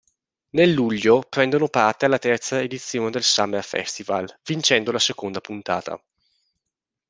Nel 0.55 0.71
luglio, 0.73 1.21
prendono 1.29 1.67
parte 1.67 2.05
alla 2.05 2.17
terza 2.17 2.59
edizione 2.59 3.11
del 3.11 3.21
Summer 3.21 3.63
Festival, 3.63 4.35
vincendo 4.43 4.91
la 4.91 4.97
seconda 4.97 5.39
puntata. 5.41 6.03